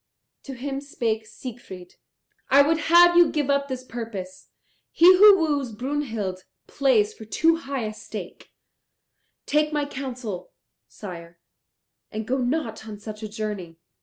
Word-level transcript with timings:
To 0.45 0.53
him 0.55 0.81
spake 0.81 1.27
Siegfried, 1.27 1.93
"I 2.49 2.63
would 2.63 2.79
have 2.89 3.15
you 3.15 3.29
give 3.29 3.51
up 3.51 3.67
this 3.67 3.83
purpose. 3.83 4.49
He 4.91 5.05
who 5.17 5.37
woos 5.37 5.71
Brunhild 5.71 6.43
plays 6.65 7.13
for 7.13 7.23
too 7.25 7.57
high 7.57 7.83
a 7.83 7.93
stake. 7.93 8.51
Take 9.45 9.71
my 9.71 9.85
counsel, 9.85 10.53
sire, 10.87 11.39
and 12.11 12.27
go 12.27 12.39
not 12.39 12.87
on 12.87 12.97
such 12.97 13.21
a 13.21 13.29
journey." 13.29 13.77